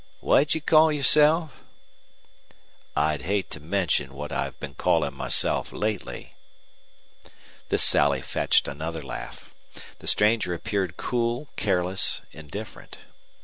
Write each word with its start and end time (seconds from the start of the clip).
"What'd 0.19 0.55
you 0.55 0.61
call 0.61 0.91
yourself?" 0.91 1.59
"I'd 2.95 3.21
hate 3.21 3.51
to 3.51 3.59
mention 3.59 4.15
what 4.15 4.31
I've 4.31 4.59
been 4.59 4.73
callin' 4.73 5.13
myself 5.13 5.71
lately." 5.71 6.33
This 7.69 7.83
sally 7.83 8.23
fetched 8.23 8.67
another 8.67 9.03
laugh. 9.03 9.53
The 9.99 10.07
stranger 10.07 10.55
appeared 10.55 10.97
cool, 10.97 11.49
careless, 11.55 12.21
indifferent. 12.31 12.97